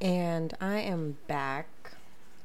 [0.00, 1.66] And I am back.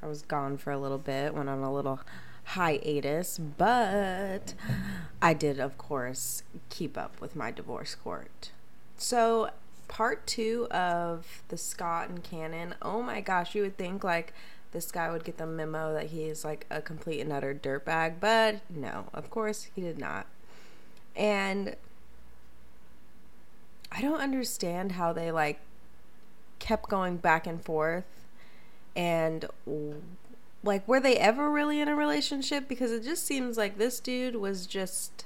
[0.02, 2.02] I was gone for a little bit, went on a little
[2.44, 4.54] hiatus, but
[5.22, 8.52] I did, of course, keep up with my divorce court.
[8.98, 9.50] So,
[9.88, 14.34] part two of the Scott and Cannon, oh my gosh, you would think like
[14.72, 18.16] this guy would get the memo that he is like a complete and utter dirtbag,
[18.20, 20.28] but no, of course, he did not.
[21.16, 21.78] And
[23.92, 25.62] I don't understand how they like
[26.66, 28.26] kept going back and forth
[28.96, 29.46] and
[30.64, 34.36] like were they ever really in a relationship because it just seems like this dude
[34.36, 35.26] was just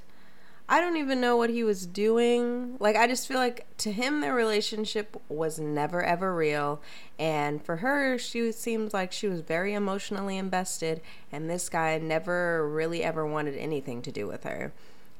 [0.68, 2.76] I don't even know what he was doing.
[2.78, 6.82] Like I just feel like to him their relationship was never ever real
[7.18, 11.00] and for her she seems like she was very emotionally invested
[11.32, 14.72] and this guy never really ever wanted anything to do with her.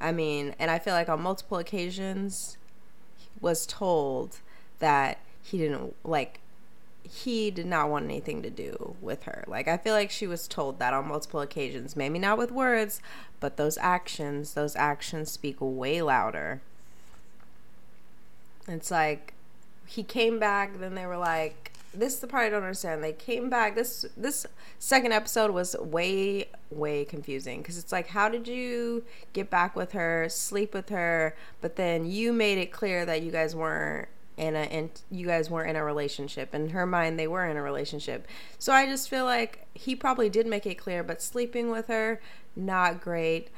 [0.02, 2.58] I mean, and I feel like on multiple occasions
[3.40, 4.40] was told
[4.80, 6.40] that he didn't like
[7.02, 9.44] he did not want anything to do with her.
[9.46, 13.00] Like I feel like she was told that on multiple occasions, maybe not with words,
[13.40, 16.60] but those actions, those actions speak way louder.
[18.68, 19.34] It's like
[19.86, 23.02] he came back, then they were like this is the part I don't understand.
[23.02, 23.74] They came back.
[23.74, 24.46] This this
[24.78, 29.92] second episode was way way confusing because it's like, how did you get back with
[29.92, 34.08] her, sleep with her, but then you made it clear that you guys weren't
[34.40, 36.54] in a and you guys weren't in a relationship.
[36.54, 38.26] In her mind, they were in a relationship.
[38.58, 42.20] So I just feel like he probably did make it clear, but sleeping with her,
[42.56, 43.50] not great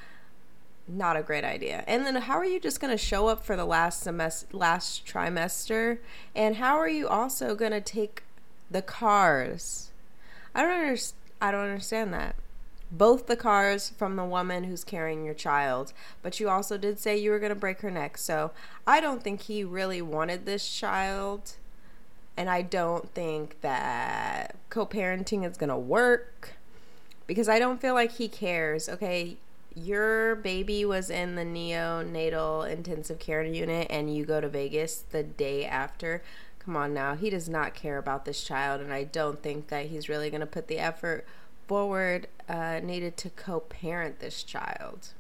[0.89, 1.85] not a great idea.
[1.87, 5.07] And then how are you just going to show up for the last semester last
[5.07, 5.99] trimester
[6.35, 8.25] and how are you also going to take
[8.69, 9.91] the cars?
[10.55, 12.35] I don't understand I don't understand that.
[12.93, 17.17] Both the cars from the woman who's carrying your child, but you also did say
[17.17, 18.19] you were going to break her neck.
[18.19, 18.51] So,
[18.87, 21.55] I don't think he really wanted this child.
[22.35, 26.55] And I don't think that co-parenting is going to work
[27.27, 28.89] because I don't feel like he cares.
[28.89, 29.37] Okay,
[29.75, 35.23] your baby was in the neonatal intensive care unit and you go to Vegas the
[35.23, 36.23] day after,
[36.59, 37.15] come on now.
[37.15, 40.41] He does not care about this child, and I don't think that he's really going
[40.41, 41.27] to put the effort
[41.73, 45.15] forward uh, needed to co parent this child.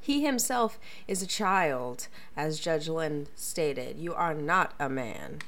[0.00, 3.96] He himself is a child, as Judge Lynn stated.
[3.96, 5.42] You are not a man.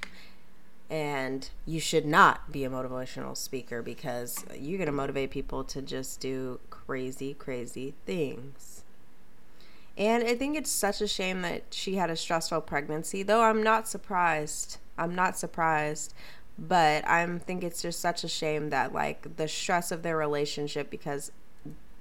[0.89, 5.83] And you should not be a motivational speaker because you're going to motivate people to
[5.83, 8.85] just do crazy, crazy things.
[9.99, 13.61] And I think it's such a shame that she had a stressful pregnancy, though I'm
[13.61, 14.79] not surprised.
[14.97, 16.15] I'm not surprised.
[16.59, 20.91] But I think it's just such a shame that, like, the stress of their relationship
[20.91, 21.33] because,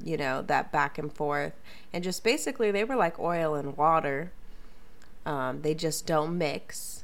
[0.04, 1.54] you know, that back and forth.
[1.94, 4.32] And just basically, they were like oil and water.
[5.26, 7.04] Um, they just don't mix.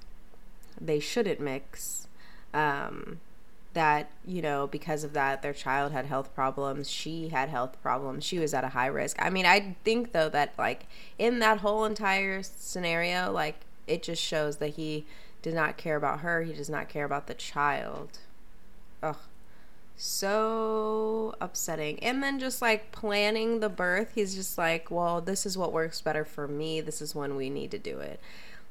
[0.80, 2.07] They shouldn't mix.
[2.53, 3.19] Um,
[3.78, 8.24] that you know because of that their child had health problems she had health problems
[8.24, 10.88] she was at a high risk i mean i think though that like
[11.19, 15.06] in that whole entire scenario like it just shows that he
[15.42, 18.20] did not care about her he does not care about the child.
[19.03, 19.18] Ugh.
[19.96, 22.00] So upsetting.
[22.03, 26.02] And then just like planning the birth he's just like well this is what works
[26.02, 26.81] better for me.
[26.81, 28.20] This is when we need to do it.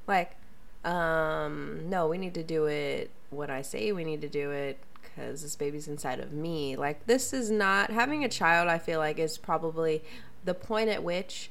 [0.06, 0.36] Like
[0.84, 4.78] um no we need to do it when i say we need to do it
[5.16, 6.76] because this baby's inside of me.
[6.76, 10.02] Like, this is not having a child, I feel like, is probably
[10.44, 11.50] the point at which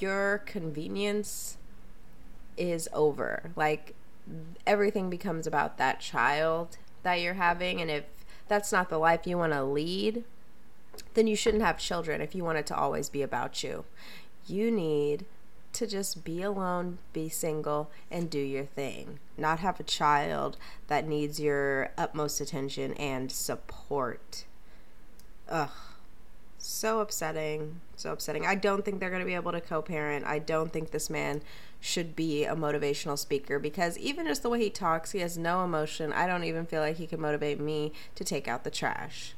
[0.00, 1.58] your convenience
[2.56, 3.50] is over.
[3.54, 3.94] Like,
[4.66, 7.80] everything becomes about that child that you're having.
[7.80, 8.04] And if
[8.48, 10.24] that's not the life you want to lead,
[11.14, 13.84] then you shouldn't have children if you want it to always be about you.
[14.46, 15.26] You need
[15.74, 19.18] to just be alone, be single, and do your thing.
[19.36, 20.56] Not have a child
[20.88, 24.44] that needs your utmost attention and support.
[25.48, 25.70] Ugh.
[26.68, 27.80] So upsetting.
[27.94, 28.44] So upsetting.
[28.44, 30.26] I don't think they're going to be able to co parent.
[30.26, 31.40] I don't think this man
[31.80, 35.64] should be a motivational speaker because even just the way he talks, he has no
[35.64, 36.12] emotion.
[36.12, 39.34] I don't even feel like he can motivate me to take out the trash.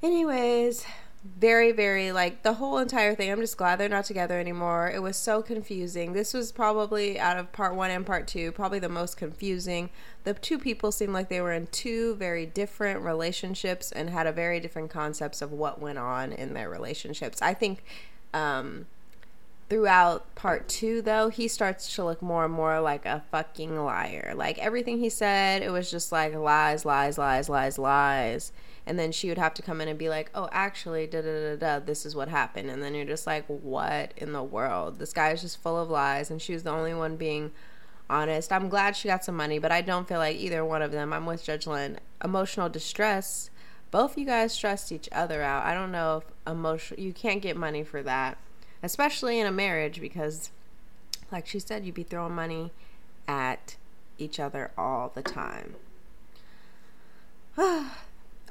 [0.00, 0.86] Anyways,
[1.24, 3.30] very very like the whole entire thing.
[3.30, 4.90] I'm just glad they're not together anymore.
[4.92, 6.12] It was so confusing.
[6.12, 9.90] This was probably out of part one and part two probably the most confusing.
[10.24, 14.32] The two people seemed like they were in two very different relationships and had a
[14.32, 17.42] very different concepts of what went on in their relationships.
[17.42, 17.84] I think
[18.32, 18.86] um
[19.68, 24.32] throughout part two though he starts to look more and more like a fucking liar
[24.34, 28.52] like everything he said it was just like lies lies lies lies lies
[28.88, 31.56] and then she would have to come in and be like, "Oh, actually, da da
[31.56, 34.98] da da, this is what happened." And then you're just like, "What in the world?"
[34.98, 37.52] This guy is just full of lies, and she was the only one being
[38.08, 38.50] honest.
[38.50, 41.12] I'm glad she got some money, but I don't feel like either one of them.
[41.12, 41.98] I'm with Judge Lynn.
[42.24, 43.50] Emotional distress.
[43.90, 45.66] Both you guys stressed each other out.
[45.66, 46.98] I don't know if emotional.
[46.98, 48.38] You can't get money for that,
[48.82, 50.50] especially in a marriage, because,
[51.30, 52.70] like she said, you'd be throwing money
[53.26, 53.76] at
[54.18, 55.76] each other all the time.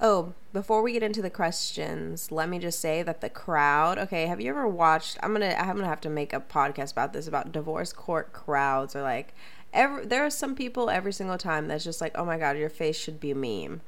[0.02, 3.98] oh, before we get into the questions, let me just say that the crowd.
[3.98, 5.18] Okay, have you ever watched?
[5.24, 5.56] I'm gonna.
[5.58, 9.34] I'm gonna have to make a podcast about this about divorce court crowds or like.
[9.74, 12.70] Every, there are some people every single time that's just like, oh my god, your
[12.70, 13.82] face should be a meme,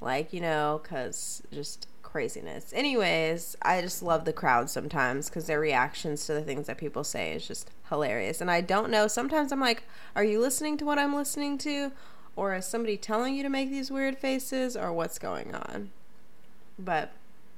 [0.00, 2.72] like you know, cause just craziness.
[2.72, 7.02] Anyways, I just love the crowd sometimes because their reactions to the things that people
[7.02, 8.40] say is just hilarious.
[8.40, 9.08] And I don't know.
[9.08, 9.82] Sometimes I'm like,
[10.14, 11.90] are you listening to what I'm listening to,
[12.36, 15.90] or is somebody telling you to make these weird faces, or what's going on?
[16.78, 17.10] But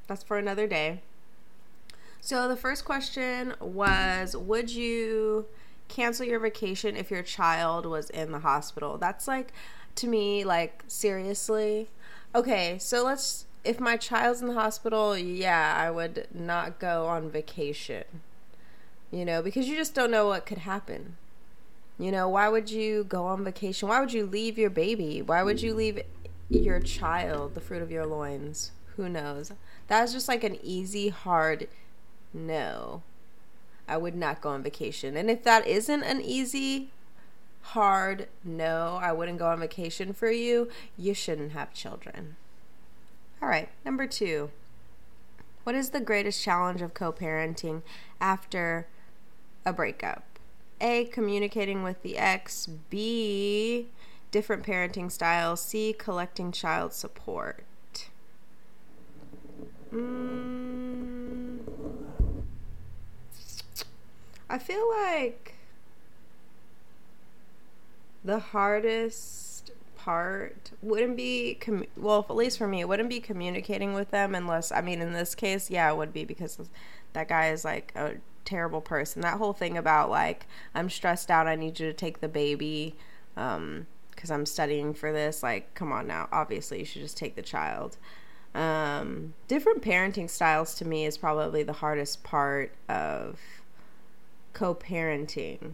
[0.07, 1.03] that's for another day.
[2.23, 5.45] So the first question was Would you
[5.89, 8.97] cancel your vacation if your child was in the hospital?
[8.97, 9.53] That's like,
[9.97, 11.91] to me, like, seriously.
[12.35, 13.46] Okay, so let's.
[13.67, 18.05] If my child's in the hospital, yeah, I would not go on vacation.
[19.11, 21.17] You know, because you just don't know what could happen.
[21.99, 23.89] You know, why would you go on vacation?
[23.89, 25.23] Why would you leave your baby?
[25.23, 26.03] Why would you leave
[26.49, 28.73] your child, the fruit of your loins?
[28.97, 29.53] Who knows?
[29.89, 31.69] That's just like an easy, hard
[32.33, 33.03] no.
[33.89, 35.17] I would not go on vacation.
[35.17, 36.91] And if that isn't an easy,
[37.63, 42.37] hard no, I wouldn't go on vacation for you, you shouldn't have children.
[43.43, 44.51] All right, number two.
[45.65, 47.83] What is the greatest challenge of co parenting
[48.21, 48.87] after
[49.65, 50.23] a breakup?
[50.81, 51.07] A.
[51.07, 52.67] Communicating with the ex.
[52.67, 53.89] B.
[54.31, 55.61] Different parenting styles.
[55.61, 55.93] C.
[55.93, 57.65] Collecting child support.
[59.93, 61.59] Mm,
[64.49, 65.55] I feel like
[68.25, 69.46] the hardest
[70.07, 74.37] part wouldn't be com- well at least for me it wouldn't be communicating with them
[74.37, 76.61] unless i mean in this case yeah it would be because
[77.13, 78.13] that guy is like a
[78.45, 82.21] terrible person that whole thing about like i'm stressed out i need you to take
[82.21, 82.95] the baby
[83.37, 87.35] um because i'm studying for this like come on now obviously you should just take
[87.35, 87.97] the child
[88.57, 93.39] um, different parenting styles to me is probably the hardest part of
[94.55, 95.73] co parenting.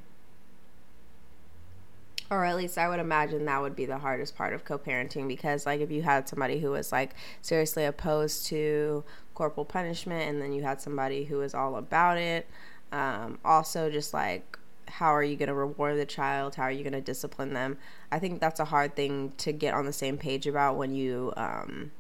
[2.33, 5.29] Or at least I would imagine that would be the hardest part of co parenting
[5.29, 10.41] because, like, if you had somebody who was like seriously opposed to corporal punishment and
[10.41, 12.49] then you had somebody who was all about it,
[12.91, 14.59] um, also just like
[14.89, 16.55] how are you going to reward the child?
[16.55, 17.77] How are you going to discipline them?
[18.11, 21.35] I think that's a hard thing to get on the same page about when you
[21.37, 21.93] um,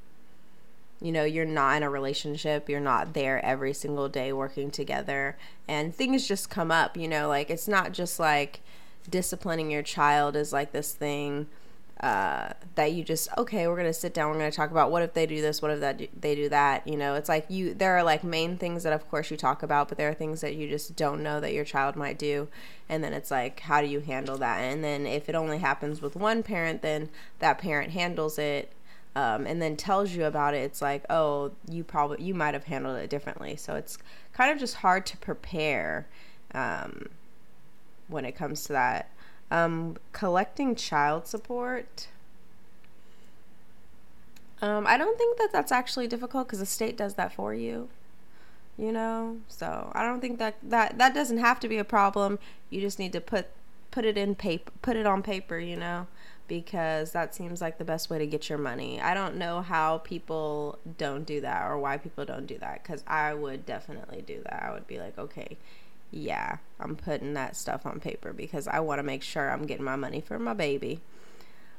[1.00, 5.36] you know you're not in a relationship you're not there every single day working together
[5.66, 7.28] and things just come up you know?
[7.28, 8.60] Like it's not just like
[9.10, 11.46] disciplining your child is like this thing
[12.00, 15.14] uh, that you just okay we're gonna sit down we're gonna talk about what if
[15.14, 17.14] they do this what if that they do that you know?
[17.14, 19.98] It's like you there are like main things that of course you talk about but
[19.98, 22.48] there are things that you just don't know that your child might do
[22.88, 24.58] and then it's like how do you handle that?
[24.58, 27.08] And then if it only happens with one parent then
[27.38, 28.72] that parent handles it
[29.14, 32.64] um, and then tells you about it, it's like, oh, you probably you might have
[32.64, 33.56] handled it differently.
[33.56, 33.98] So it's
[34.32, 36.06] kind of just hard to prepare
[36.54, 37.08] um,
[38.12, 39.10] when it comes to that.
[39.50, 42.08] Um, collecting child support.
[44.60, 47.88] Um, I don't think that that's actually difficult because the state does that for you.
[48.78, 52.38] You know, so I don't think that that that doesn't have to be a problem.
[52.70, 53.48] You just need to put
[53.90, 55.58] put it in paper, put it on paper.
[55.58, 56.06] You know
[56.52, 59.00] because that seems like the best way to get your money.
[59.00, 63.02] I don't know how people don't do that or why people don't do that because
[63.06, 64.62] I would definitely do that.
[64.62, 65.56] I would be like, okay,
[66.12, 69.84] yeah, I'm putting that stuff on paper because I want to make sure I'm getting
[69.84, 71.00] my money for my baby.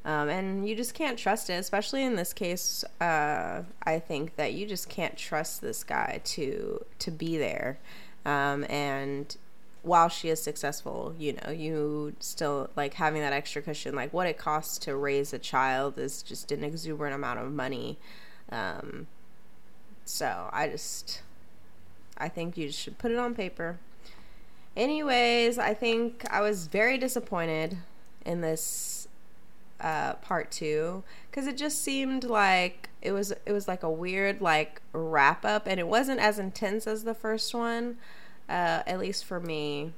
[0.05, 2.83] Um, and you just can't trust it, especially in this case.
[2.99, 7.79] Uh, I think that you just can't trust this guy to to be there,
[8.25, 9.37] um, and
[9.83, 13.95] while she is successful, you know, you still like having that extra cushion.
[13.95, 17.99] Like what it costs to raise a child is just an exuberant amount of money.
[18.49, 19.07] Um,
[20.05, 21.21] so I just,
[22.17, 23.77] I think you should put it on paper.
[24.75, 27.77] Anyways, I think I was very disappointed
[28.25, 29.07] in this
[29.79, 34.41] uh, part two because it just seemed like it was it was like a weird
[34.41, 37.97] like wrap up, and it wasn't as intense as the first one
[38.49, 39.93] uh, at least for me.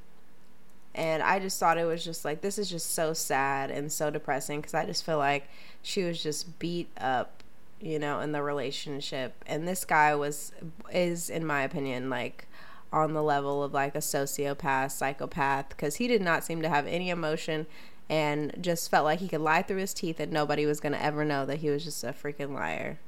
[0.93, 4.09] And I just thought it was just like, this is just so sad and so
[4.09, 5.49] depressing because I just feel like
[5.81, 7.43] she was just beat up,
[7.81, 9.33] you know, in the relationship.
[9.45, 10.53] And this guy was,
[10.93, 12.47] is, in my opinion, like
[12.91, 16.87] on the level of like a sociopath, psychopath, because he did not seem to have
[16.87, 17.65] any emotion
[18.09, 21.01] and just felt like he could lie through his teeth and nobody was going to
[21.01, 22.99] ever know that he was just a freaking liar.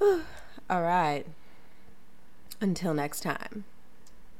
[0.00, 1.24] All right.
[2.60, 3.64] Until next time.